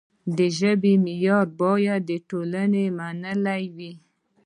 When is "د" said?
0.37-0.39, 2.09-2.11